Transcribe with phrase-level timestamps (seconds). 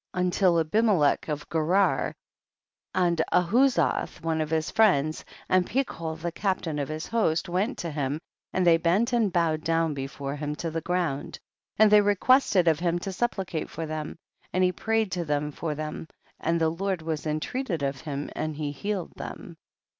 [0.15, 0.25] 35.
[0.25, 2.15] Until Abimelech of Gerar,
[2.95, 7.91] and Ahuzzath one of his friends, and Pichol the captain of his host, went to
[7.91, 8.19] him
[8.51, 11.33] and they bent and bowed down before him to the ground,
[11.77, 11.77] 36.
[11.77, 14.17] And they requested of him to supplicate for them,
[14.51, 16.07] and he prayed to the Lord for them,
[16.39, 19.55] and the Lord was intreated of him and he healed them.